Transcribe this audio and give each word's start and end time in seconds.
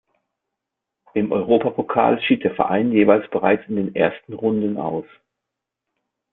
Im 1.13 1.31
Europapokal 1.31 2.19
schied 2.23 2.43
der 2.43 2.55
Verein 2.55 2.91
jeweils 2.91 3.29
bereits 3.29 3.63
in 3.69 3.75
den 3.75 3.93
ersten 3.95 4.33
Runden 4.33 4.77
aus. 4.77 5.05